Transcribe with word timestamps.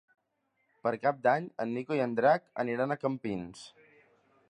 Per 0.87 0.93
Cap 1.03 1.19
d'Any 1.27 1.51
en 1.65 1.75
Nico 1.79 1.99
i 1.99 2.03
en 2.07 2.17
Drac 2.21 2.51
aniran 2.65 2.97
a 2.97 3.01
Campins. 3.07 3.67